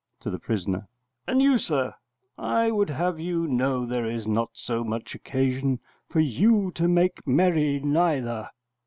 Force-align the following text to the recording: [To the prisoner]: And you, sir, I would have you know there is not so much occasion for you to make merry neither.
[To 0.21 0.31
the 0.31 0.39
prisoner]: 0.39 0.87
And 1.27 1.43
you, 1.43 1.59
sir, 1.59 1.93
I 2.35 2.71
would 2.71 2.89
have 2.89 3.19
you 3.19 3.45
know 3.45 3.85
there 3.85 4.09
is 4.09 4.25
not 4.25 4.49
so 4.53 4.83
much 4.83 5.13
occasion 5.13 5.79
for 6.09 6.19
you 6.21 6.71
to 6.73 6.87
make 6.87 7.27
merry 7.27 7.79
neither. 7.79 8.49